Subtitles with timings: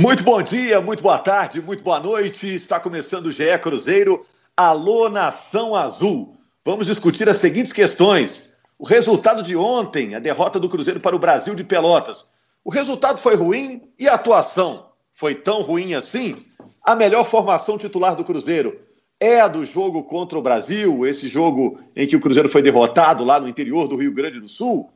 [0.00, 2.54] Muito bom dia, muito boa tarde, muito boa noite.
[2.54, 4.24] Está começando o GE Cruzeiro.
[4.56, 6.36] Alô, Nação Azul.
[6.64, 8.56] Vamos discutir as seguintes questões.
[8.78, 12.30] O resultado de ontem, a derrota do Cruzeiro para o Brasil de Pelotas.
[12.64, 16.46] O resultado foi ruim e a atuação foi tão ruim assim?
[16.84, 18.80] A melhor formação titular do Cruzeiro
[19.18, 23.24] é a do jogo contra o Brasil, esse jogo em que o Cruzeiro foi derrotado
[23.24, 24.92] lá no interior do Rio Grande do Sul?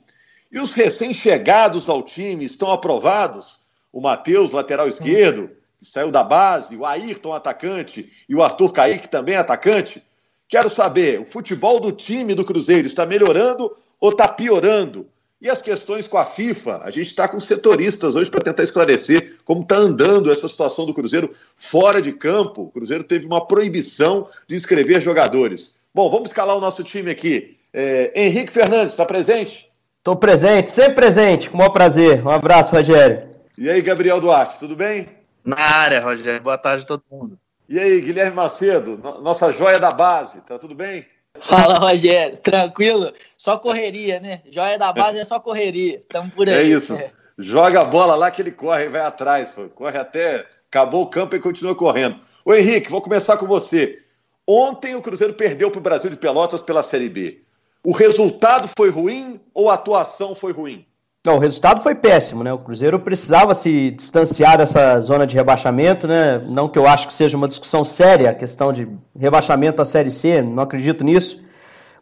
[0.52, 3.61] E os recém-chegados ao time estão aprovados?
[3.93, 9.08] O Matheus, lateral esquerdo, que saiu da base, o Ayrton, atacante, e o Arthur Kaique,
[9.08, 10.03] também atacante.
[10.49, 15.07] Quero saber, o futebol do time do Cruzeiro está melhorando ou está piorando?
[15.40, 16.82] E as questões com a FIFA?
[16.85, 20.94] A gente está com setoristas hoje para tentar esclarecer como está andando essa situação do
[20.94, 22.63] Cruzeiro fora de campo.
[22.63, 25.74] O Cruzeiro teve uma proibição de inscrever jogadores.
[25.93, 27.57] Bom, vamos escalar o nosso time aqui.
[27.72, 29.68] É, Henrique Fernandes, está presente?
[29.99, 32.24] Estou presente, sempre presente, com o maior prazer.
[32.24, 33.31] Um abraço, Rogério.
[33.56, 35.08] E aí, Gabriel Duarte, tudo bem?
[35.44, 36.41] Na área, Rogério.
[36.41, 37.38] Boa tarde a todo mundo.
[37.69, 41.06] E aí, Guilherme Macedo, nossa joia da base, tá tudo bem?
[41.40, 42.38] Fala, Rogério.
[42.38, 43.12] Tranquilo?
[43.36, 44.42] Só correria, né?
[44.50, 46.02] Joia da base é só correria.
[46.08, 46.54] Tamo por aí.
[46.54, 46.98] É isso.
[47.38, 49.52] Joga a bola lá que ele corre e vai atrás.
[49.52, 49.68] Pô.
[49.68, 50.46] Corre até.
[50.68, 52.20] Acabou o campo e continua correndo.
[52.44, 53.98] Ô Henrique, vou começar com você.
[54.46, 57.42] Ontem o Cruzeiro perdeu para o Brasil de Pelotas pela Série B.
[57.84, 60.86] O resultado foi ruim ou a atuação foi ruim?
[61.24, 62.52] Não, o resultado foi péssimo, né?
[62.52, 66.38] O Cruzeiro precisava se distanciar dessa zona de rebaixamento, né?
[66.38, 70.10] Não que eu acho que seja uma discussão séria a questão de rebaixamento da Série
[70.10, 71.40] C, não acredito nisso.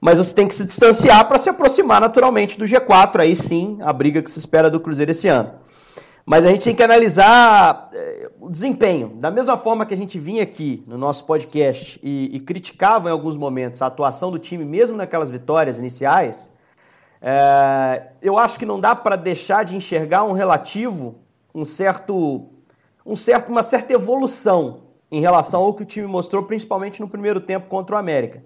[0.01, 3.93] Mas você tem que se distanciar para se aproximar naturalmente do G4, aí sim, a
[3.93, 5.53] briga que se espera do Cruzeiro esse ano.
[6.25, 9.17] Mas a gente tem que analisar eh, o desempenho.
[9.17, 13.13] Da mesma forma que a gente vinha aqui no nosso podcast e, e criticava em
[13.13, 16.51] alguns momentos a atuação do time, mesmo naquelas vitórias iniciais,
[17.21, 21.17] é, eu acho que não dá para deixar de enxergar um relativo,
[21.55, 22.49] um certo,
[23.05, 27.41] um certo, uma certa evolução em relação ao que o time mostrou, principalmente no primeiro
[27.41, 28.43] tempo contra o América.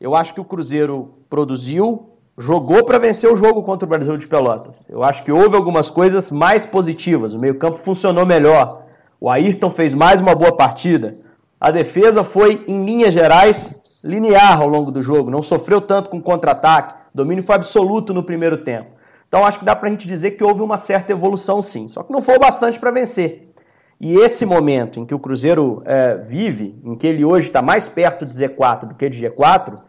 [0.00, 4.26] Eu acho que o Cruzeiro produziu, jogou para vencer o jogo contra o Brasil de
[4.26, 4.88] Pelotas.
[4.88, 7.32] Eu acho que houve algumas coisas mais positivas.
[7.32, 8.82] O meio-campo funcionou melhor.
[9.20, 11.16] O Ayrton fez mais uma boa partida.
[11.60, 16.20] A defesa foi, em linhas gerais, linear ao longo do jogo, não sofreu tanto com
[16.20, 17.03] contra-ataque.
[17.14, 18.90] O domínio foi absoluto no primeiro tempo.
[19.28, 21.88] Então acho que dá para a gente dizer que houve uma certa evolução sim.
[21.88, 23.48] Só que não foi o bastante para vencer.
[24.00, 27.88] E esse momento em que o Cruzeiro é, vive, em que ele hoje está mais
[27.88, 29.80] perto de Z4 do que de G4,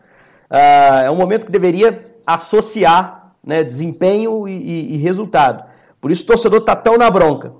[0.50, 5.64] é, é um momento que deveria associar né, desempenho e, e, e resultado.
[6.00, 7.52] Por isso o torcedor está tão na bronca.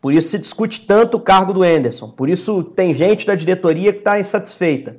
[0.00, 2.10] Por isso se discute tanto o cargo do Enderson.
[2.10, 4.96] Por isso tem gente da diretoria que está insatisfeita.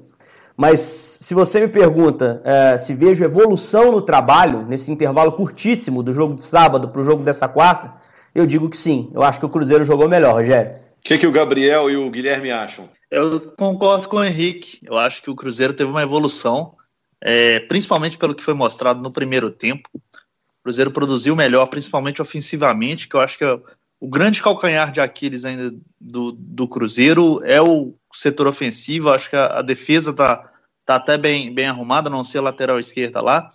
[0.56, 6.12] Mas se você me pergunta é, se vejo evolução no trabalho, nesse intervalo curtíssimo do
[6.12, 7.94] jogo de sábado para o jogo dessa quarta,
[8.36, 9.10] eu digo que sim.
[9.14, 10.74] Eu acho que o Cruzeiro jogou melhor, Rogério.
[10.74, 12.90] O que, que o Gabriel e o Guilherme acham?
[13.10, 14.80] Eu concordo com o Henrique.
[14.84, 16.76] Eu acho que o Cruzeiro teve uma evolução,
[17.22, 19.90] é, principalmente pelo que foi mostrado no primeiro tempo.
[19.96, 23.60] O Cruzeiro produziu melhor, principalmente ofensivamente, que eu acho que é
[24.04, 29.12] o grande calcanhar de Aquiles ainda do, do Cruzeiro é o setor ofensivo.
[29.12, 30.52] Acho que a, a defesa está
[30.86, 33.48] tá até bem, bem arrumada, não ser lateral esquerda lá.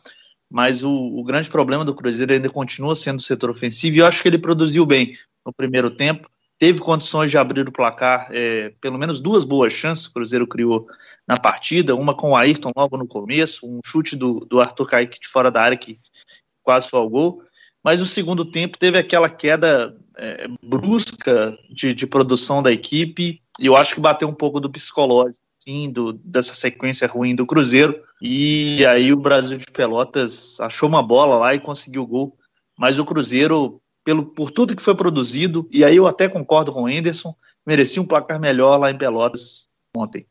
[0.51, 3.97] Mas o, o, grande problema do Cruzeiro ainda continua sendo o setor ofensivo.
[3.97, 6.29] E eu acho que ele produziu bem no primeiro tempo.
[6.59, 10.89] Teve condições de abrir o placar, é, pelo menos duas boas chances o Cruzeiro criou
[11.27, 11.95] na partida.
[11.95, 15.51] Uma com o Ayrton logo no começo, um chute do, do Arthur Kaique de fora
[15.51, 16.01] da área que
[16.63, 17.43] quase foi ao gol.
[17.85, 23.67] Mas o segundo tempo teve aquela queda é, brusca de, de produção da equipe e
[23.67, 28.01] eu acho que bateu um pouco do psicológico, sim, do, dessa sequência ruim do Cruzeiro.
[28.23, 32.37] E aí o Brasil de Pelotas achou uma bola lá e conseguiu o gol.
[32.79, 36.85] Mas o Cruzeiro, pelo, por tudo que foi produzido, e aí eu até concordo com
[36.85, 37.35] o Anderson,
[37.67, 40.25] merecia um placar melhor lá em Pelotas ontem.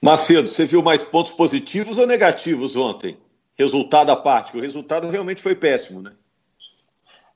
[0.00, 3.18] Macedo, você viu mais pontos positivos ou negativos ontem?
[3.54, 6.12] Resultado à parte, o resultado realmente foi péssimo, né?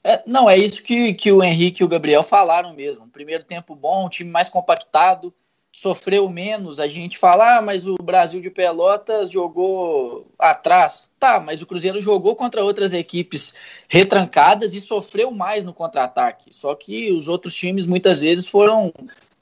[0.09, 3.09] É, não, é isso que, que o Henrique e o Gabriel falaram mesmo.
[3.09, 5.35] Primeiro tempo bom, time mais compactado,
[5.73, 6.79] sofreu menos.
[6.79, 11.11] A gente fala, ah, mas o Brasil de Pelotas jogou atrás.
[11.19, 13.53] Tá, mas o Cruzeiro jogou contra outras equipes
[13.89, 16.55] retrancadas e sofreu mais no contra-ataque.
[16.55, 18.95] Só que os outros times muitas vezes foram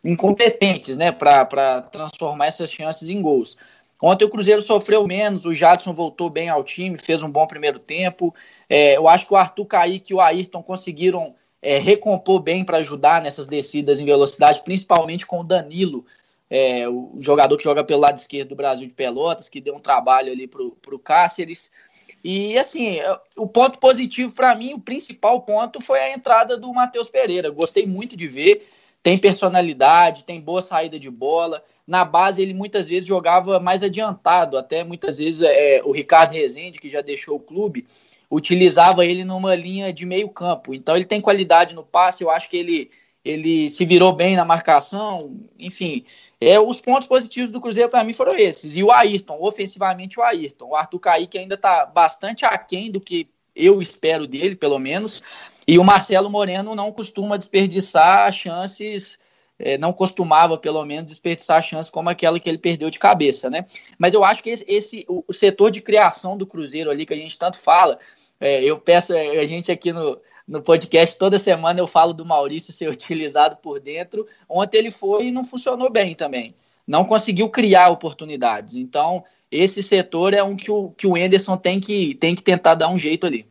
[0.03, 3.59] incompetentes, né, para transformar essas chances em gols.
[4.07, 7.79] Ontem o Cruzeiro sofreu menos, o Jadson voltou bem ao time, fez um bom primeiro
[7.79, 8.35] tempo.
[8.69, 12.77] É, eu acho que o Arthur Kaique e o Ayrton conseguiram é, recompor bem para
[12.77, 16.05] ajudar nessas descidas em velocidade, principalmente com o Danilo,
[16.51, 19.81] é, o jogador que joga pelo lado esquerdo do Brasil de Pelotas, que deu um
[19.81, 21.71] trabalho ali para o Cáceres.
[22.23, 22.99] E assim,
[23.39, 27.49] o ponto positivo para mim, o principal ponto foi a entrada do Matheus Pereira.
[27.49, 28.69] Gostei muito de ver.
[29.05, 31.63] Tem personalidade, tem boa saída de bola.
[31.87, 36.81] Na base, ele muitas vezes jogava mais adiantado, até muitas vezes é, o Ricardo Rezende,
[36.81, 37.87] que já deixou o clube,
[38.31, 40.73] utilizava ele numa linha de meio campo.
[40.73, 42.91] Então, ele tem qualidade no passe, eu acho que ele,
[43.23, 46.07] ele se virou bem na marcação, enfim.
[46.41, 48.75] É, os pontos positivos do Cruzeiro para mim foram esses.
[48.75, 50.69] E o Ayrton, ofensivamente o Ayrton.
[50.69, 55.23] O Arthur Kaique ainda está bastante aquém do que eu espero dele, pelo menos.
[55.67, 59.19] E o Marcelo Moreno não costuma desperdiçar chances,
[59.59, 63.65] é, não costumava, pelo menos, desperdiçar chances como aquela que ele perdeu de cabeça, né?
[63.99, 67.17] Mas eu acho que esse, esse o, setor de criação do Cruzeiro ali, que a
[67.17, 67.99] gente tanto fala,
[68.41, 72.27] é, eu peço, é, a gente aqui no, no podcast, toda semana eu falo do
[72.27, 74.27] Maurício ser utilizado por dentro.
[74.49, 76.55] Ontem ele foi e não funcionou bem também.
[76.87, 78.75] Não conseguiu criar oportunidades.
[78.75, 82.75] Então, esse setor é um que o, que o Enderson tem que, tem que tentar
[82.75, 83.47] dar um jeito ali.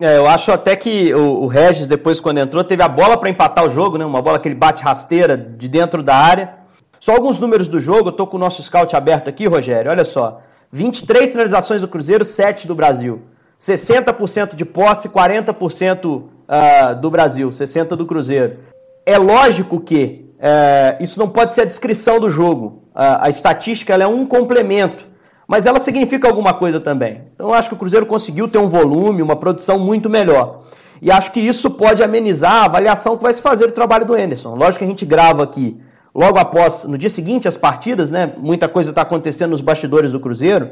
[0.00, 3.30] É, eu acho até que o, o Regis, depois, quando entrou, teve a bola para
[3.30, 4.04] empatar o jogo, né?
[4.04, 6.54] Uma bola que ele bate rasteira de dentro da área.
[6.98, 9.90] Só alguns números do jogo, eu tô com o nosso scout aberto aqui, Rogério.
[9.90, 10.40] Olha só.
[10.72, 13.22] 23 finalizações do Cruzeiro, 7 do Brasil.
[13.60, 18.58] 60% de posse, 40% uh, ah, do Brasil, 60% do Cruzeiro.
[19.06, 22.82] É lógico que uh, isso não pode ser a descrição do jogo.
[22.94, 25.06] Uh, a estatística é um complemento
[25.46, 27.22] mas ela significa alguma coisa também.
[27.34, 30.62] Então eu acho que o Cruzeiro conseguiu ter um volume, uma produção muito melhor.
[31.02, 34.14] E acho que isso pode amenizar a avaliação que vai se fazer do trabalho do
[34.14, 34.54] Anderson.
[34.54, 35.78] Lógico que a gente grava aqui
[36.14, 38.32] logo após, no dia seguinte, as partidas, né?
[38.38, 40.70] Muita coisa está acontecendo nos bastidores do Cruzeiro.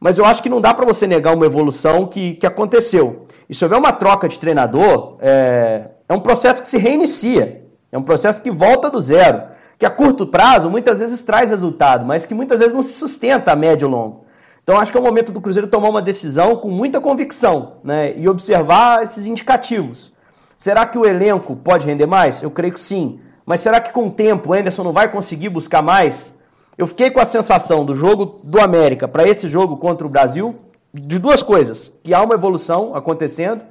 [0.00, 3.26] Mas eu acho que não dá para você negar uma evolução que, que aconteceu.
[3.48, 7.64] E se houver uma troca de treinador, é, é um processo que se reinicia.
[7.90, 9.42] É um processo que volta do zero
[9.78, 13.52] que a curto prazo muitas vezes traz resultado, mas que muitas vezes não se sustenta
[13.52, 14.24] a médio e longo.
[14.62, 18.12] Então acho que é o momento do Cruzeiro tomar uma decisão com muita convicção né,
[18.16, 20.12] e observar esses indicativos.
[20.56, 22.42] Será que o elenco pode render mais?
[22.42, 23.20] Eu creio que sim.
[23.46, 26.32] Mas será que com o tempo o Anderson não vai conseguir buscar mais?
[26.76, 30.56] Eu fiquei com a sensação do jogo do América para esse jogo contra o Brasil
[30.92, 33.64] de duas coisas: que há uma evolução acontecendo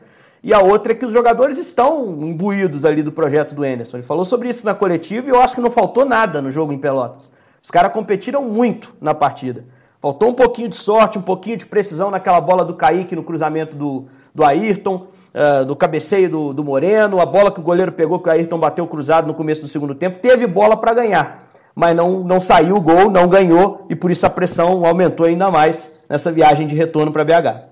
[0.48, 3.98] e a outra é que os jogadores estão imbuídos ali do projeto do Enerson.
[3.98, 6.72] Ele falou sobre isso na coletiva e eu acho que não faltou nada no jogo
[6.72, 7.30] em Pelotas.
[7.62, 9.66] Os caras competiram muito na partida.
[10.00, 13.76] Faltou um pouquinho de sorte, um pouquinho de precisão naquela bola do Kaique no cruzamento
[13.76, 18.18] do, do Ayrton, uh, do cabeceio do, do Moreno, a bola que o goleiro pegou,
[18.18, 20.20] que o Ayrton bateu cruzado no começo do segundo tempo.
[20.20, 21.44] Teve bola para ganhar,
[21.76, 25.52] mas não, não saiu o gol, não ganhou e por isso a pressão aumentou ainda
[25.52, 27.67] mais nessa viagem de retorno para BH.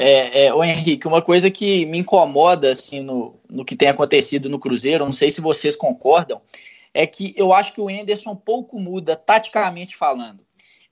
[0.00, 4.48] É, é, o Henrique, uma coisa que me incomoda assim no, no que tem acontecido
[4.48, 6.40] no Cruzeiro, não sei se vocês concordam,
[6.94, 10.38] é que eu acho que o Enderson pouco muda taticamente falando.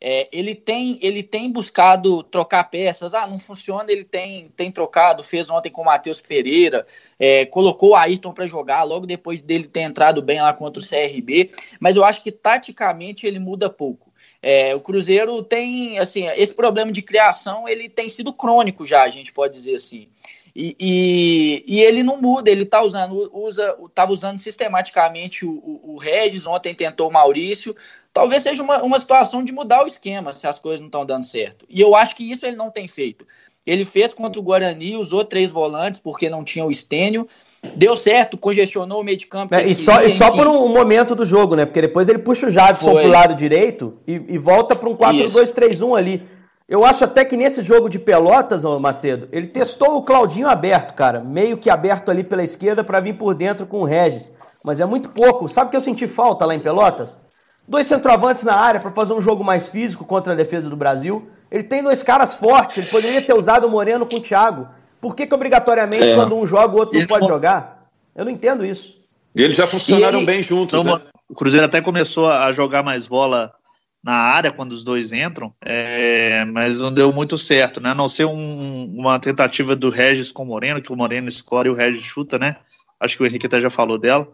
[0.00, 5.22] É, ele, tem, ele tem buscado trocar peças, ah, não funciona, ele tem, tem trocado,
[5.22, 6.84] fez ontem com o Matheus Pereira,
[7.16, 10.86] é, colocou o Ayrton para jogar logo depois dele ter entrado bem lá contra o
[10.86, 14.05] CRB, mas eu acho que taticamente ele muda pouco.
[14.48, 19.08] É, o Cruzeiro tem, assim, esse problema de criação, ele tem sido crônico já, a
[19.08, 20.06] gente pode dizer assim.
[20.54, 25.94] E, e, e ele não muda, ele tá usando, usa, estava usando sistematicamente o, o,
[25.94, 27.74] o, Regis, ontem tentou o Maurício.
[28.12, 31.24] Talvez seja uma, uma situação de mudar o esquema, se as coisas não estão dando
[31.24, 31.66] certo.
[31.68, 33.26] E eu acho que isso ele não tem feito.
[33.66, 37.28] Ele fez contra o Guarani, usou três volantes porque não tinha o Estênio.
[37.74, 39.54] Deu certo, congestionou o meio de campo.
[39.54, 41.64] É, e só, e só por um momento do jogo, né?
[41.64, 43.02] Porque depois ele puxa o Jadson Foi.
[43.02, 46.22] pro lado direito e, e volta para um 4-2-3-1 ali.
[46.68, 50.94] Eu acho até que nesse jogo de Pelotas, ô Macedo, ele testou o Claudinho aberto,
[50.94, 51.20] cara.
[51.20, 54.32] Meio que aberto ali pela esquerda para vir por dentro com o Regis.
[54.64, 55.48] Mas é muito pouco.
[55.48, 57.22] Sabe que eu senti falta lá em Pelotas?
[57.68, 61.28] Dois centroavantes na área para fazer um jogo mais físico contra a defesa do Brasil.
[61.50, 62.78] Ele tem dois caras fortes.
[62.78, 64.66] Ele poderia ter usado o Moreno com o Thiago.
[65.06, 66.14] Por que, que obrigatoriamente, é.
[66.16, 67.88] quando um joga, o outro não pode jogar?
[68.12, 68.96] Eu não entendo isso.
[69.36, 70.26] E eles já funcionaram ele...
[70.26, 71.04] bem juntos, então, né?
[71.28, 73.54] O Cruzeiro até começou a jogar mais bola
[74.02, 77.90] na área quando os dois entram, é, mas não deu muito certo, né?
[77.90, 81.68] A não ser um, uma tentativa do Regis com o Moreno, que o Moreno escora
[81.68, 82.56] e o Regis chuta, né?
[82.98, 84.26] Acho que o Henrique até já falou dela,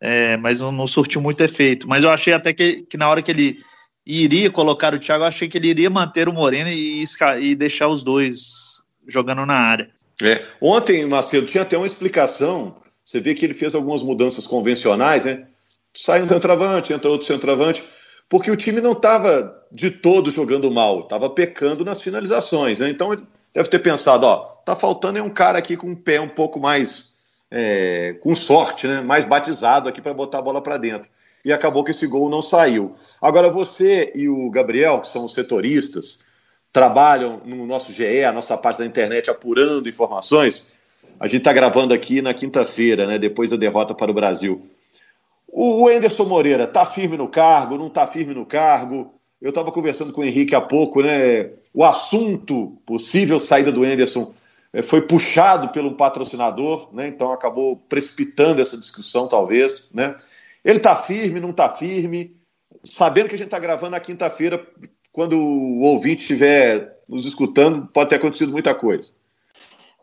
[0.00, 1.86] é, mas não, não, surtiu muito efeito.
[1.86, 3.58] Mas eu achei até que, que na hora que ele
[4.06, 7.04] iria colocar o Thiago, eu achei que ele iria manter o Moreno e,
[7.42, 9.90] e deixar os dois jogando na área.
[10.22, 10.44] É.
[10.60, 12.76] Ontem, Macedo, tinha até uma explicação.
[13.04, 15.46] Você vê que ele fez algumas mudanças convencionais, né?
[15.92, 17.84] Sai um centroavante, entra outro centroavante,
[18.28, 22.80] porque o time não estava de todo jogando mal, estava pecando nas finalizações.
[22.80, 22.88] Né?
[22.88, 26.20] Então ele deve ter pensado: ó, tá faltando é um cara aqui com um pé
[26.20, 27.14] um pouco mais.
[27.56, 29.00] É, com sorte, né?
[29.00, 31.08] Mais batizado aqui para botar a bola para dentro.
[31.44, 32.96] E acabou que esse gol não saiu.
[33.20, 36.24] Agora, você e o Gabriel, que são setoristas,
[36.74, 40.74] trabalham no nosso GE, a nossa parte da internet, apurando informações.
[41.20, 44.60] A gente está gravando aqui na quinta-feira, né, depois da derrota para o Brasil.
[45.46, 49.14] O Enderson Moreira está firme no cargo, não está firme no cargo?
[49.40, 51.50] Eu estava conversando com o Henrique há pouco, né?
[51.72, 54.34] O assunto possível saída do Enderson
[54.72, 57.06] eh, foi puxado pelo patrocinador, né?
[57.06, 60.16] Então acabou precipitando essa discussão, talvez, né?
[60.64, 62.34] Ele está firme, não está firme,
[62.82, 64.66] sabendo que a gente está gravando na quinta-feira,
[65.14, 69.12] quando o ouvinte estiver nos escutando, pode ter acontecido muita coisa.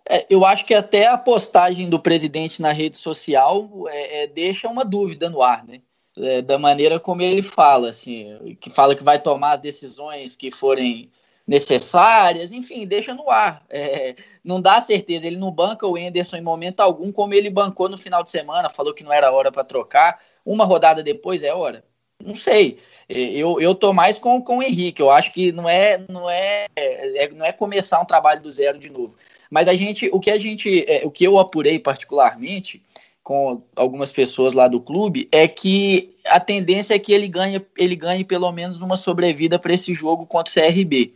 [0.10, 4.70] É, eu acho que até a postagem do presidente na rede social é, é, deixa
[4.70, 5.82] uma dúvida no ar, né?
[6.18, 10.50] É, da maneira como ele fala, assim, que fala que vai tomar as decisões que
[10.50, 11.12] forem
[11.46, 13.66] necessárias, enfim, deixa no ar.
[13.70, 17.90] É, não dá certeza, ele não banca o Enderson em momento algum, como ele bancou
[17.90, 20.22] no final de semana, falou que não era hora para trocar.
[20.46, 21.84] Uma rodada depois é hora?
[22.26, 22.78] Não sei.
[23.10, 25.02] Eu, eu tô mais com, com o Henrique.
[25.02, 28.80] Eu acho que não é, não é, é, não é começar um trabalho do zero
[28.80, 29.18] de novo.
[29.50, 32.82] Mas a gente, o que a gente, é, o que eu apurei particularmente
[33.22, 37.96] com algumas pessoas lá do clube é que a tendência é que ele ganhe, ele
[37.96, 41.14] ganhe pelo menos uma sobrevida para esse jogo contra o CRB.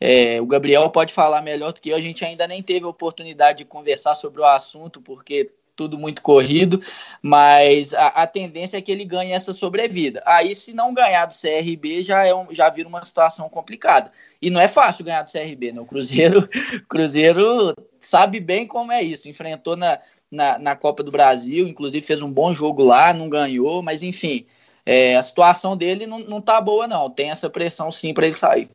[0.00, 1.96] É, o Gabriel pode falar melhor do que eu.
[1.96, 6.22] A gente ainda nem teve a oportunidade de conversar sobre o assunto, porque tudo muito
[6.22, 6.80] corrido,
[7.20, 10.22] mas a, a, tendência é que ele ganhe essa sobrevida.
[10.26, 14.10] Aí, se não ganhar do CRB, já, é um, já vira uma situação complicada.
[14.40, 15.80] E não é fácil ganhar do CRB, né?
[15.80, 16.48] O Cruzeiro,
[16.88, 19.28] Cruzeiro sabe bem como é isso.
[19.28, 19.98] Enfrentou na,
[20.30, 24.46] na, na, Copa do Brasil, inclusive fez um bom jogo lá, não ganhou, mas enfim,
[24.84, 27.08] é, a situação dele não, não tá boa, não.
[27.10, 28.68] Tem essa pressão sim para ele sair.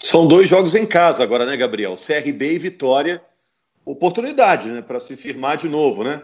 [0.00, 1.94] São dois jogos em casa agora, né, Gabriel?
[1.94, 3.22] CRB e Vitória.
[3.84, 6.22] Oportunidade, né, para se firmar de novo, né?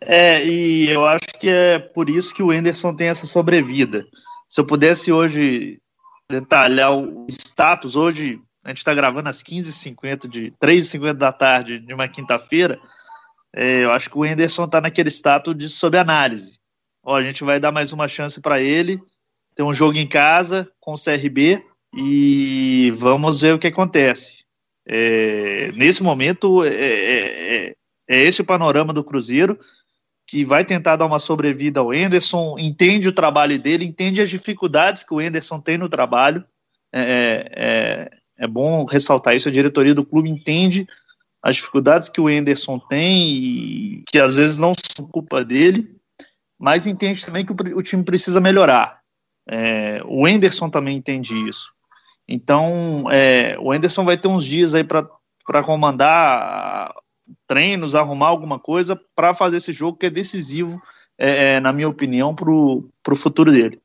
[0.00, 4.06] É, e eu acho que é por isso que o Enderson tem essa sobrevida.
[4.48, 5.78] Se eu pudesse hoje
[6.28, 11.92] detalhar o status, hoje a gente está gravando às 15h50, de 3h50 da tarde de
[11.92, 12.78] uma quinta-feira,
[13.54, 16.58] é, eu acho que o Enderson está naquele status de sob análise.
[17.02, 19.00] Ó, a gente vai dar mais uma chance para ele,
[19.54, 21.64] tem um jogo em casa com o CRB
[21.94, 24.44] e vamos ver o que acontece.
[24.86, 27.74] É, nesse momento, é, é, é,
[28.08, 29.58] é esse o panorama do Cruzeiro
[30.30, 35.02] que vai tentar dar uma sobrevida ao Enderson, entende o trabalho dele, entende as dificuldades
[35.02, 36.44] que o Enderson tem no trabalho.
[36.92, 38.10] É, é, é,
[38.44, 40.86] é bom ressaltar isso, a diretoria do clube entende
[41.42, 45.96] as dificuldades que o Enderson tem e que às vezes não são culpa dele,
[46.56, 49.00] mas entende também que o, o time precisa melhorar.
[49.48, 51.72] É, o Enderson também entende isso.
[52.28, 55.08] Então, é, o Enderson vai ter uns dias aí para
[55.64, 56.94] comandar
[57.50, 60.80] treinos, arrumar alguma coisa para fazer esse jogo que é decisivo,
[61.18, 63.80] é, é na minha opinião, para o futuro dele.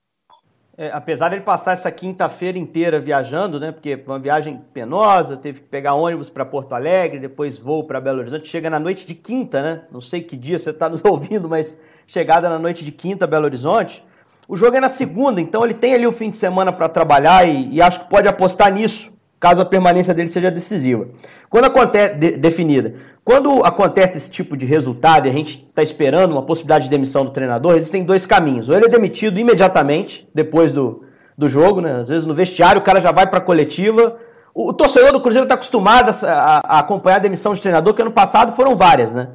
[0.78, 3.72] É, apesar dele passar essa quinta-feira inteira viajando, né?
[3.72, 8.20] Porque uma viagem penosa, teve que pegar ônibus para Porto Alegre, depois voo para Belo
[8.20, 9.82] Horizonte, chega na noite de quinta, né?
[9.92, 13.46] Não sei que dia você está nos ouvindo, mas chegada na noite de quinta Belo
[13.46, 14.04] Horizonte.
[14.48, 17.48] O jogo é na segunda, então ele tem ali o fim de semana para trabalhar
[17.48, 21.08] e, e acho que pode apostar nisso, caso a permanência dele seja decisiva.
[21.50, 26.32] Quando acontece de, definida, quando acontece esse tipo de resultado e a gente está esperando
[26.32, 28.70] uma possibilidade de demissão do treinador, existem dois caminhos.
[28.70, 31.04] Ou ele é demitido imediatamente, depois do,
[31.38, 31.98] do jogo, né?
[32.00, 34.18] Às vezes no vestiário o cara já vai para a coletiva.
[34.54, 37.94] O, o, torcedor do Cruzeiro está acostumado a, a, a, acompanhar a demissão de treinador,
[37.94, 39.30] que ano passado foram várias, né?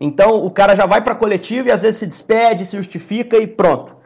[0.00, 3.36] Então o cara já vai para a coletiva e às vezes se despede, se justifica
[3.36, 3.96] e pronto.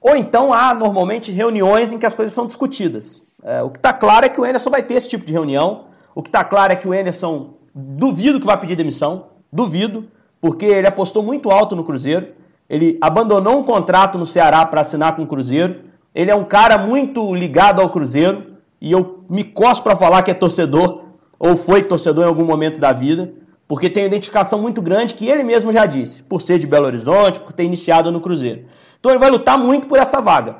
[0.00, 3.25] Ou então há normalmente reuniões em que as coisas são discutidas.
[3.46, 5.84] É, o que está claro é que o Anderson vai ter esse tipo de reunião.
[6.14, 10.06] O que está claro é que o Anderson Duvido que vai pedir demissão, duvido,
[10.40, 12.28] porque ele apostou muito alto no Cruzeiro.
[12.70, 15.82] Ele abandonou um contrato no Ceará para assinar com o Cruzeiro.
[16.14, 20.30] Ele é um cara muito ligado ao Cruzeiro e eu me costo para falar que
[20.30, 21.04] é torcedor
[21.38, 23.30] ou foi torcedor em algum momento da vida,
[23.68, 26.86] porque tem uma identificação muito grande que ele mesmo já disse, por ser de Belo
[26.86, 28.64] Horizonte, por ter iniciado no Cruzeiro.
[28.98, 30.56] Então ele vai lutar muito por essa vaga,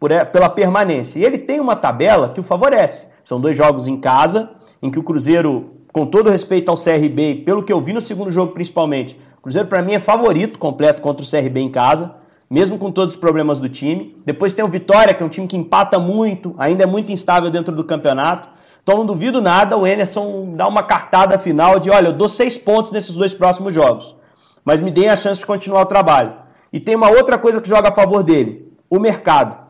[0.00, 1.18] por, pela permanência.
[1.18, 3.08] E ele tem uma tabela que o favorece.
[3.22, 4.50] São dois jogos em casa,
[4.82, 8.30] em que o Cruzeiro com todo respeito ao CRB, pelo que eu vi no segundo
[8.30, 12.14] jogo principalmente, o Cruzeiro para mim é favorito completo contra o CRB em casa,
[12.48, 14.16] mesmo com todos os problemas do time.
[14.24, 17.50] Depois tem o Vitória, que é um time que empata muito, ainda é muito instável
[17.50, 18.48] dentro do campeonato.
[18.82, 22.56] Então não duvido nada o Enerson dar uma cartada final de, olha, eu dou seis
[22.56, 24.16] pontos nesses dois próximos jogos,
[24.64, 26.34] mas me deem a chance de continuar o trabalho.
[26.72, 29.69] E tem uma outra coisa que joga a favor dele, o mercado.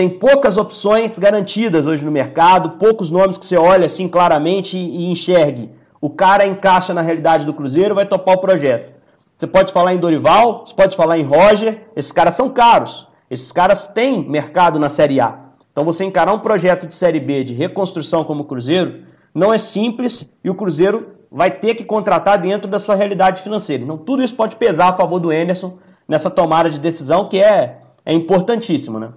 [0.00, 5.10] Tem poucas opções garantidas hoje no mercado, poucos nomes que você olha assim claramente e,
[5.10, 5.70] enxergue.
[6.00, 8.94] O cara encaixa na realidade do Cruzeiro, vai topar o projeto.
[9.36, 13.06] Você pode falar em Dorival, você pode falar em Roger, esses caras são caros.
[13.28, 15.38] Esses caras têm mercado na Série A.
[15.70, 19.02] Então você encarar um projeto de Série B de reconstrução como o Cruzeiro
[19.34, 23.82] não é simples e o Cruzeiro vai ter que contratar dentro da sua realidade financeira.
[23.82, 25.76] Então tudo isso pode pesar a favor do Anderson
[26.08, 29.10] nessa tomada de decisão que é, é importantíssimo, né?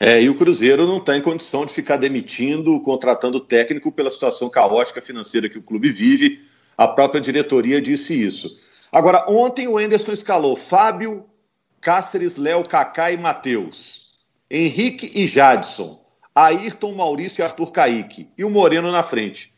[0.00, 4.48] É, e o Cruzeiro não está em condição de ficar demitindo, contratando técnico pela situação
[4.48, 6.40] caótica financeira que o clube vive.
[6.76, 8.56] A própria diretoria disse isso.
[8.92, 11.24] Agora, ontem o Enderson escalou Fábio,
[11.80, 14.08] Cáceres, Léo, Kaká e Matheus.
[14.48, 16.00] Henrique e Jadson.
[16.34, 18.28] Ayrton, Maurício e Arthur Caíque.
[18.38, 19.52] E o Moreno na frente.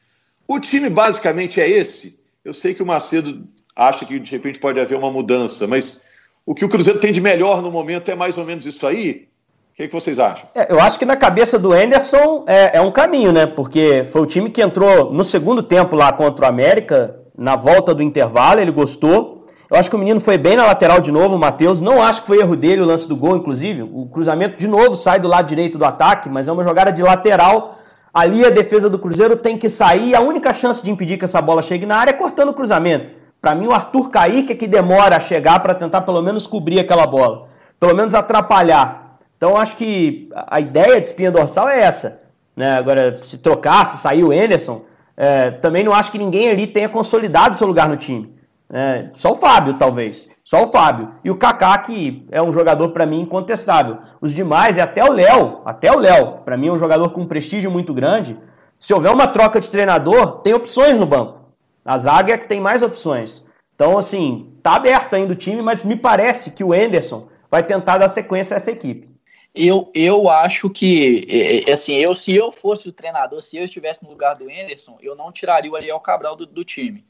[0.48, 2.18] O time basicamente é esse.
[2.42, 6.04] Eu sei que o Macedo acha que de repente pode haver uma mudança, mas
[6.44, 9.29] o que o Cruzeiro tem de melhor no momento é mais ou menos isso aí?
[9.72, 10.48] O que, que vocês acham?
[10.54, 13.46] É, eu acho que na cabeça do Anderson é, é, um caminho, né?
[13.46, 17.94] Porque foi o time que entrou no segundo tempo lá contra o América, na volta
[17.94, 19.46] do intervalo, ele gostou.
[19.70, 21.80] Eu acho que o menino foi bem na lateral de novo, o Matheus.
[21.80, 23.82] Não acho que foi erro dele o lance do gol, inclusive.
[23.82, 27.02] O cruzamento de novo sai do lado direito do ataque, mas é uma jogada de
[27.02, 27.76] lateral.
[28.12, 30.14] Ali a defesa do Cruzeiro tem que sair.
[30.16, 33.14] A única chance de impedir que essa bola chegue na área é cortando o cruzamento.
[33.40, 36.80] Para mim, o Arthur Kaique é que demora a chegar para tentar pelo menos cobrir
[36.80, 37.46] aquela bola.
[37.78, 38.99] Pelo menos atrapalhar.
[39.40, 42.20] Então acho que a ideia de espinha dorsal é essa.
[42.54, 42.74] Né?
[42.76, 44.82] Agora, se trocar, se sair o Enerson,
[45.16, 48.34] é, também não acho que ninguém ali tenha consolidado seu lugar no time.
[48.70, 50.28] É, só o Fábio, talvez.
[50.44, 51.12] Só o Fábio.
[51.24, 53.96] E o Kaká, que é um jogador, para mim, incontestável.
[54.20, 57.22] Os demais, e até o Léo, até o Léo, para mim é um jogador com
[57.22, 58.38] um prestígio muito grande.
[58.78, 61.38] Se houver uma troca de treinador, tem opções no banco.
[61.82, 63.42] A zaga é que tem mais opções.
[63.74, 67.96] Então, assim, tá aberto ainda o time, mas me parece que o Enderson vai tentar
[67.96, 69.09] dar sequência a essa equipe.
[69.54, 73.64] Eu, eu acho que, é, é, assim, eu se eu fosse o treinador, se eu
[73.64, 77.04] estivesse no lugar do Anderson, eu não tiraria o Ariel Cabral do, do time.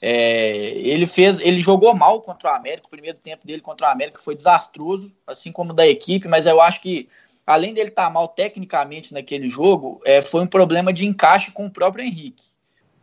[0.00, 3.90] É, ele fez, ele jogou mal contra o América, o primeiro tempo dele contra o
[3.90, 7.08] América foi desastroso, assim como da equipe, mas eu acho que,
[7.46, 11.66] além dele estar tá mal tecnicamente naquele jogo, é, foi um problema de encaixe com
[11.66, 12.46] o próprio Henrique.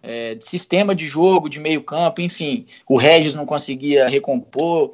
[0.02, 4.92] É, de sistema de jogo, de meio campo, enfim, o Regis não conseguia recompor,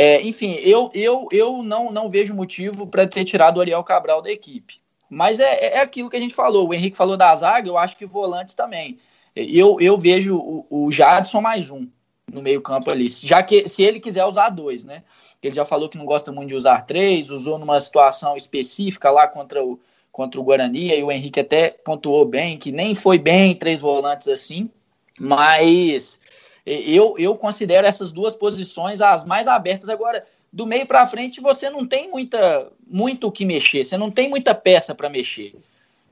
[0.00, 4.22] é, enfim, eu, eu, eu não, não vejo motivo para ter tirado o Ariel Cabral
[4.22, 4.74] da equipe.
[5.10, 6.68] Mas é, é aquilo que a gente falou.
[6.68, 9.00] O Henrique falou da zaga, eu acho que volantes também.
[9.34, 11.88] Eu, eu vejo o, o Jadson mais um
[12.32, 13.08] no meio-campo ali.
[13.08, 15.02] Já que se ele quiser usar dois, né?
[15.42, 19.26] Ele já falou que não gosta muito de usar três, usou numa situação específica lá
[19.26, 19.80] contra o,
[20.12, 24.28] contra o Guarani, e o Henrique até pontuou bem, que nem foi bem três volantes
[24.28, 24.70] assim,
[25.18, 26.20] mas
[26.68, 29.88] eu, eu considero essas duas posições as mais abertas.
[29.88, 34.10] Agora, do meio para frente, você não tem muita, muito o que mexer, você não
[34.10, 35.54] tem muita peça para mexer.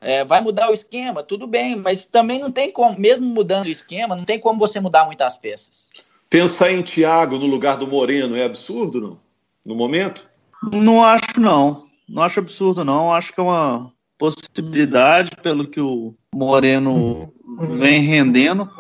[0.00, 3.70] É, vai mudar o esquema, tudo bem, mas também não tem como, mesmo mudando o
[3.70, 5.88] esquema, não tem como você mudar muitas peças.
[6.28, 9.18] Pensar em Thiago no lugar do Moreno é absurdo, não?
[9.64, 10.28] No momento?
[10.72, 11.84] Não acho, não.
[12.08, 13.12] Não acho absurdo, não.
[13.12, 17.32] Acho que é uma possibilidade, pelo que o Moreno
[17.78, 18.70] vem rendendo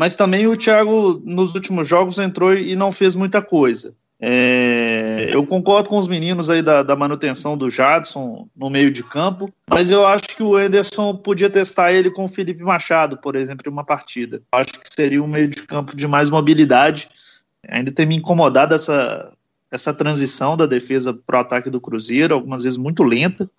[0.00, 3.92] mas também o Thiago nos últimos jogos entrou e não fez muita coisa.
[4.18, 9.02] É, eu concordo com os meninos aí da, da, manutenção do Jadson no meio de
[9.02, 13.36] campo, mas eu acho que o Ederson podia testar ele com o Felipe Machado, por
[13.36, 14.40] exemplo, em uma partida.
[14.50, 17.06] Acho que seria um meio de campo de mais mobilidade.
[17.68, 19.30] Ainda tem me incomodado essa,
[19.70, 23.50] essa transição da defesa para o ataque do Cruzeiro, algumas vezes muito lenta.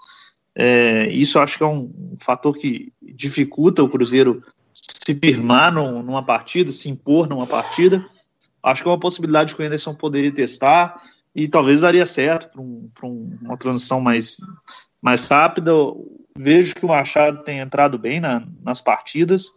[0.55, 4.43] É, isso acho que é um fator que dificulta o Cruzeiro
[5.05, 8.05] se firmar num, numa partida, se impor numa partida.
[8.61, 11.01] Acho que é uma possibilidade que o Anderson poderia testar
[11.35, 14.37] e talvez daria certo para um, um, uma transição mais,
[15.01, 15.71] mais rápida.
[16.37, 19.51] vejo que o Machado tem entrado bem na, nas partidas.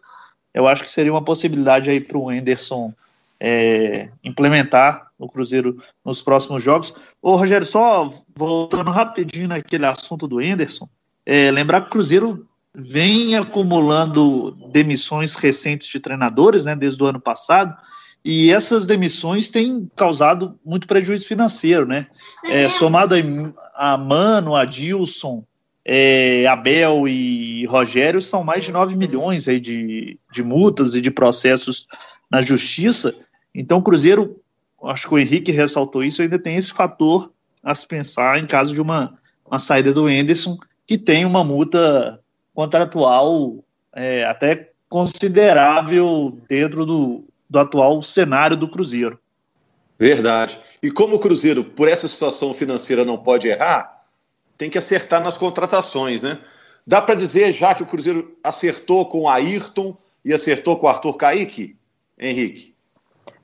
[0.54, 2.94] Eu acho que seria uma possibilidade aí para o Anderson
[3.38, 6.94] é, implementar no Cruzeiro nos próximos jogos.
[7.20, 10.88] Ô, Rogério, só voltando rapidinho naquele assunto do Anderson,
[11.26, 17.20] é, lembrar que o Cruzeiro vem acumulando demissões recentes de treinadores, né, desde o ano
[17.20, 17.76] passado,
[18.24, 22.06] e essas demissões têm causado muito prejuízo financeiro, né?
[22.46, 25.44] É, somado a, a Mano, a Dilson,
[25.84, 31.10] é, Abel e Rogério, são mais de 9 milhões aí de, de multas e de
[31.10, 31.86] processos
[32.30, 33.14] na justiça.
[33.54, 34.40] Então, o Cruzeiro,
[34.84, 37.30] acho que o Henrique ressaltou isso, ainda tem esse fator
[37.62, 40.56] a se pensar em caso de uma, uma saída do Enderson,
[40.86, 42.18] que tem uma multa
[42.54, 43.56] contratual
[43.92, 49.18] é, até considerável dentro do, do atual cenário do Cruzeiro.
[49.98, 50.58] Verdade.
[50.82, 54.02] E como o Cruzeiro, por essa situação financeira, não pode errar,
[54.56, 56.38] tem que acertar nas contratações, né?
[56.86, 60.88] Dá para dizer já que o Cruzeiro acertou com o Ayrton e acertou com o
[60.88, 61.76] Arthur Kaique,
[62.18, 62.74] Henrique?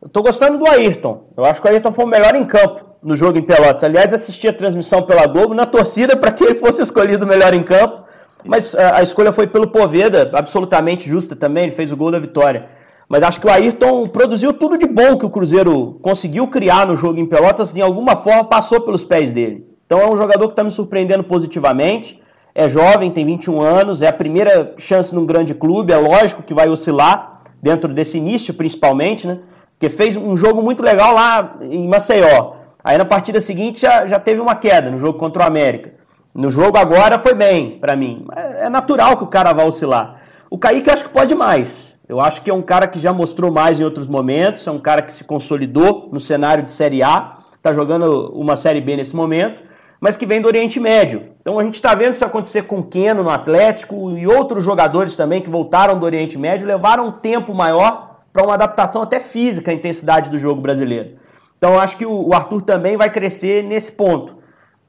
[0.00, 1.32] Eu tô gostando do Ayrton.
[1.36, 3.82] Eu acho que o Ayrton foi o melhor em campo no jogo em Pelotas.
[3.82, 7.62] Aliás, assisti a transmissão pela Globo na torcida para que ele fosse escolhido melhor em
[7.62, 8.04] campo.
[8.44, 12.18] Mas a, a escolha foi pelo Poveda, absolutamente justa também, ele fez o gol da
[12.18, 12.68] vitória.
[13.08, 16.96] Mas acho que o Ayrton produziu tudo de bom que o Cruzeiro conseguiu criar no
[16.96, 19.66] jogo em Pelotas, de alguma forma passou pelos pés dele.
[19.84, 22.22] Então é um jogador que está me surpreendendo positivamente.
[22.54, 26.54] É jovem, tem 21 anos, é a primeira chance num grande clube, é lógico que
[26.54, 29.40] vai oscilar dentro desse início, principalmente, né?
[29.72, 32.52] Porque fez um jogo muito legal lá em Maceió.
[32.82, 35.94] Aí na partida seguinte já, já teve uma queda no jogo contra o América.
[36.34, 38.26] No jogo agora foi bem para mim.
[38.36, 40.20] É, é natural que o cara vá oscilar.
[40.48, 41.94] O Kaique acho que pode mais.
[42.08, 44.80] Eu acho que é um cara que já mostrou mais em outros momentos, é um
[44.80, 49.14] cara que se consolidou no cenário de Série A, está jogando uma Série B nesse
[49.14, 49.62] momento,
[50.00, 51.28] mas que vem do Oriente Médio.
[51.40, 55.14] Então a gente está vendo isso acontecer com o Keno no Atlético e outros jogadores
[55.14, 59.70] também que voltaram do Oriente Médio, levaram um tempo maior para uma adaptação até física
[59.70, 61.16] à intensidade do jogo brasileiro.
[61.58, 64.39] Então acho que o Arthur também vai crescer nesse ponto.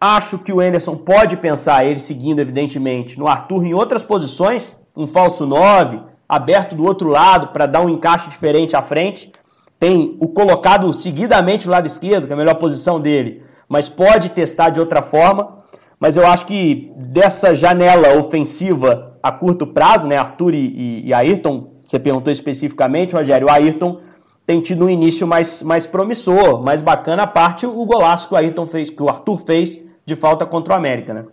[0.03, 5.05] Acho que o Anderson pode pensar, ele seguindo evidentemente, no Arthur em outras posições, um
[5.05, 9.31] falso 9, aberto do outro lado para dar um encaixe diferente à frente.
[9.77, 14.29] Tem o colocado seguidamente do lado esquerdo, que é a melhor posição dele, mas pode
[14.29, 15.59] testar de outra forma.
[15.99, 21.73] Mas eu acho que dessa janela ofensiva a curto prazo, né, Arthur e, e Ayrton,
[21.83, 23.99] você perguntou especificamente, Rogério, o Ayrton
[24.47, 28.37] tem tido um início mais, mais promissor, mais bacana a parte o golaço que o
[28.37, 31.25] Ayrton fez, que o Arthur fez de falta contra o América, né?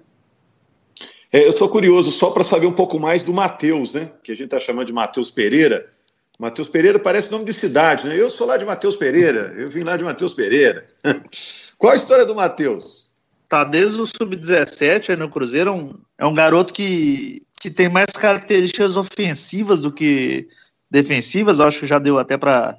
[1.32, 4.10] É, eu sou curioso só para saber um pouco mais do Matheus, né?
[4.22, 5.90] Que a gente está chamando de Matheus Pereira.
[6.38, 8.18] Matheus Pereira parece nome de cidade, né?
[8.18, 10.86] Eu sou lá de Matheus Pereira, eu vim lá de Matheus Pereira.
[11.76, 13.08] Qual a história do Matheus?
[13.48, 17.88] Tá desde o sub-17 aí no Cruzeiro, é um, é um garoto que, que tem
[17.88, 20.48] mais características ofensivas do que
[20.90, 22.78] defensivas, acho que já deu até para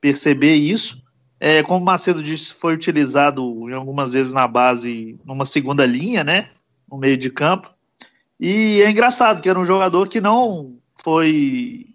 [0.00, 1.02] perceber isso.
[1.42, 6.22] É, como o Macedo disse, foi utilizado em algumas vezes na base, numa segunda linha,
[6.22, 6.50] né?
[6.90, 7.70] No meio de campo.
[8.38, 11.86] E é engraçado que era um jogador que não foi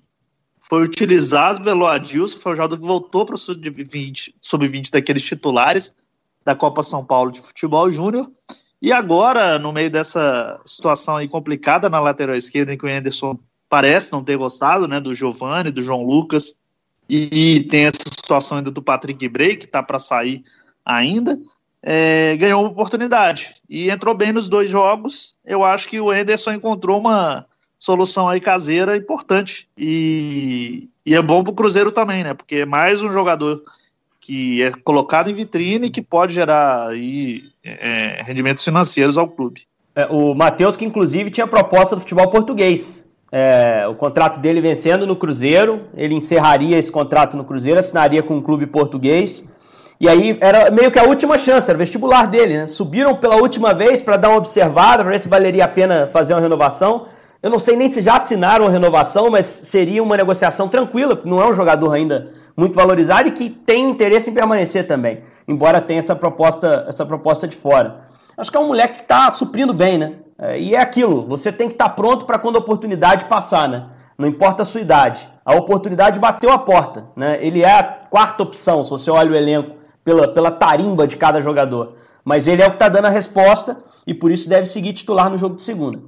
[0.67, 5.95] foi utilizado pelo Adilson, foi um jogador que voltou para o sub-20 sub daqueles titulares
[6.43, 8.31] da Copa São Paulo de Futebol Júnior.
[8.81, 13.37] E agora, no meio dessa situação aí complicada na lateral esquerda, em que o Anderson
[13.69, 16.59] parece não ter gostado, né, do Giovani, do João Lucas,
[17.09, 20.43] e, tem essa situação ainda do Patrick Bray, que está para sair
[20.83, 21.39] ainda
[21.85, 25.35] é, ganhou uma oportunidade e entrou bem nos dois jogos.
[25.45, 27.45] Eu acho que o Enderson encontrou uma
[27.77, 32.33] solução aí caseira importante e, e é bom para o Cruzeiro também, né?
[32.33, 33.63] Porque é mais um jogador
[34.19, 39.67] que é colocado em vitrine e que pode gerar aí, é, rendimentos financeiros ao clube.
[39.93, 43.05] É, o Matheus, que inclusive tinha proposta do futebol português.
[43.37, 48.35] É, o contrato dele vencendo no Cruzeiro, ele encerraria esse contrato no Cruzeiro, assinaria com
[48.37, 49.45] um clube português
[49.99, 52.67] e aí era meio que a última chance, era o vestibular dele, né?
[52.67, 56.33] Subiram pela última vez para dar uma observada, para ver se valeria a pena fazer
[56.33, 57.07] uma renovação.
[57.43, 61.29] Eu não sei nem se já assinaram a renovação, mas seria uma negociação tranquila, porque
[61.29, 65.81] não é um jogador ainda muito valorizado e que tem interesse em permanecer também, embora
[65.81, 68.05] tenha essa proposta, essa proposta de fora.
[68.37, 70.13] Acho que é um moleque que está suprindo bem, né?
[70.37, 73.89] É, e é aquilo, você tem que estar pronto para quando a oportunidade passar, né?
[74.17, 75.29] Não importa a sua idade.
[75.43, 77.37] A oportunidade bateu a porta, né?
[77.45, 81.41] Ele é a quarta opção, se você olha o elenco pela, pela tarimba de cada
[81.41, 81.97] jogador.
[82.23, 85.29] Mas ele é o que está dando a resposta e por isso deve seguir titular
[85.29, 86.01] no jogo de segunda.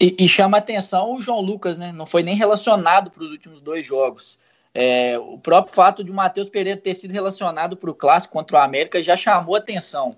[0.00, 1.92] E, e chama atenção o João Lucas, né?
[1.92, 4.38] Não foi nem relacionado para os últimos dois jogos.
[4.74, 8.56] É, o próprio fato de o Matheus Pereira ter sido relacionado para o clássico contra
[8.56, 10.16] o América já chamou atenção.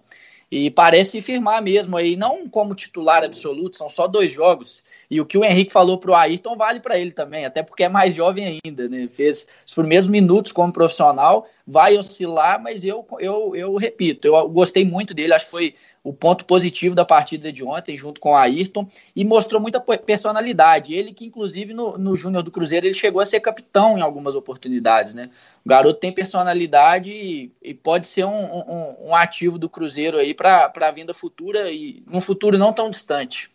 [0.50, 4.84] E parece firmar mesmo aí, não como titular absoluto, são só dois jogos.
[5.10, 7.84] E o que o Henrique falou para o Ayrton vale para ele também, até porque
[7.84, 9.08] é mais jovem ainda, né?
[9.12, 14.84] Fez os primeiros minutos como profissional, vai oscilar, mas eu, eu, eu repito, eu gostei
[14.84, 18.36] muito dele, acho que foi o ponto positivo da partida de ontem, junto com o
[18.36, 18.86] Ayrton,
[19.16, 20.92] e mostrou muita personalidade.
[20.92, 24.34] Ele que, inclusive, no, no Júnior do Cruzeiro, ele chegou a ser capitão em algumas
[24.34, 25.30] oportunidades, né?
[25.64, 30.34] O garoto tem personalidade e, e pode ser um, um, um, ativo do Cruzeiro aí
[30.34, 33.50] para a vinda futura e num futuro não tão distante.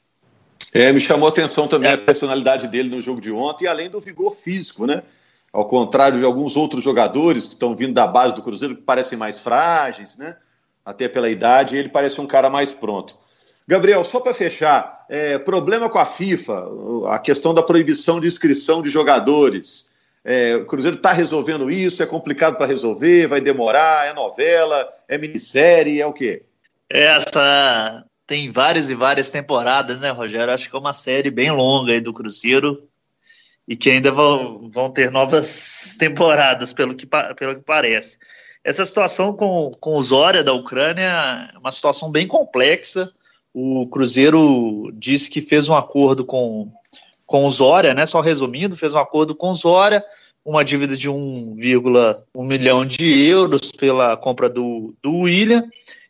[0.73, 1.93] É, me chamou a atenção também é.
[1.93, 5.03] a personalidade dele no jogo de ontem, além do vigor físico, né?
[5.53, 9.19] Ao contrário de alguns outros jogadores que estão vindo da base do Cruzeiro, que parecem
[9.19, 10.35] mais frágeis, né?
[10.89, 13.15] Até pela idade, ele parece um cara mais pronto.
[13.67, 16.67] Gabriel, só para fechar, é, problema com a FIFA,
[17.09, 19.91] a questão da proibição de inscrição de jogadores.
[20.25, 25.15] É, o Cruzeiro está resolvendo isso, é complicado para resolver, vai demorar, é novela, é
[25.19, 26.41] minissérie, é o quê?
[26.89, 30.51] Essa tem várias e várias temporadas, né, Rogério?
[30.51, 32.89] Acho que é uma série bem longa aí do Cruzeiro
[33.67, 38.17] e que ainda vão, vão ter novas temporadas, pelo que, pelo que parece.
[38.63, 43.11] Essa situação com, com o Zória da Ucrânia é uma situação bem complexa.
[43.53, 46.71] O Cruzeiro disse que fez um acordo com,
[47.25, 48.05] com o Zória, né?
[48.05, 50.03] Só resumindo, fez um acordo com o Zória
[50.43, 55.63] uma dívida de 1,1 milhão de euros pela compra do, do William.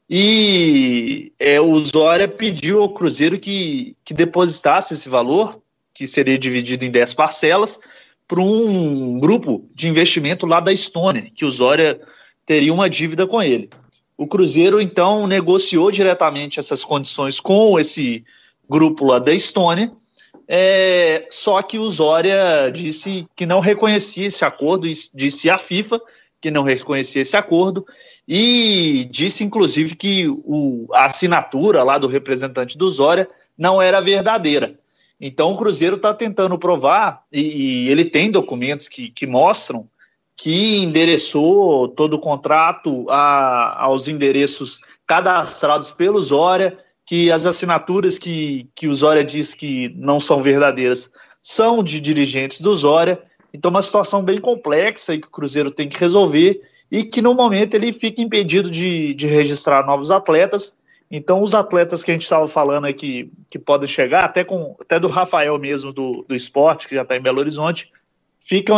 [0.09, 5.61] E é, o Zória pediu ao Cruzeiro que, que depositasse esse valor,
[5.93, 7.79] que seria dividido em 10 parcelas,
[8.27, 11.99] para um grupo de investimento lá da Estônia, que o Zória
[12.49, 13.69] teria uma dívida com ele.
[14.17, 18.23] O Cruzeiro, então, negociou diretamente essas condições com esse
[18.67, 19.91] grupo lá da Estônia,
[20.47, 26.01] é, só que o Zória disse que não reconhecia esse acordo, disse a FIFA
[26.41, 27.85] que não reconhecia esse acordo,
[28.27, 34.73] e disse, inclusive, que o, a assinatura lá do representante do Zória não era verdadeira.
[35.21, 39.87] Então o Cruzeiro está tentando provar, e, e, ele tem documentos que, que mostram
[40.41, 48.69] que endereçou todo o contrato a, aos endereços cadastrados pelo Zória, que as assinaturas que,
[48.73, 53.21] que o Zória diz que não são verdadeiras são de dirigentes do Zória.
[53.53, 57.33] Então, uma situação bem complexa e que o Cruzeiro tem que resolver e que no
[57.33, 60.77] momento ele fica impedido de, de registrar novos atletas.
[61.11, 64.97] Então, os atletas que a gente estava falando aqui, que podem chegar, até, com, até
[65.01, 67.91] do Rafael mesmo, do, do esporte, que já está em Belo Horizonte,
[68.39, 68.77] ficam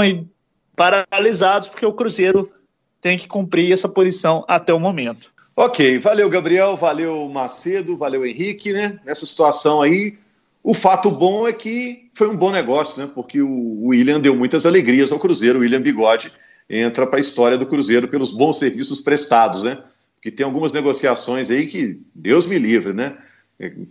[0.75, 2.51] paralisados, porque o Cruzeiro
[2.99, 5.31] tem que cumprir essa posição até o momento.
[5.55, 8.99] Ok, valeu Gabriel, valeu Macedo, valeu Henrique, né?
[9.05, 10.17] Nessa situação aí,
[10.63, 13.09] o fato bom é que foi um bom negócio, né?
[13.13, 16.31] Porque o William deu muitas alegrias ao Cruzeiro, o William Bigode
[16.69, 19.77] entra para a história do Cruzeiro pelos bons serviços prestados, né?
[20.21, 23.17] Que tem algumas negociações aí que Deus me livre, né?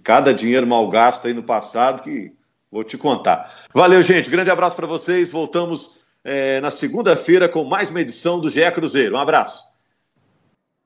[0.02, 2.32] Cada dinheiro mal gasto aí no passado que
[2.70, 3.52] vou te contar.
[3.74, 4.30] Valeu, gente.
[4.30, 5.30] Grande abraço para vocês.
[5.30, 9.16] Voltamos é, na segunda-feira com mais uma edição do GE Cruzeiro.
[9.16, 9.69] Um abraço.